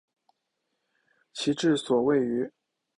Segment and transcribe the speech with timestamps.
[1.31, 2.51] 其治所位于。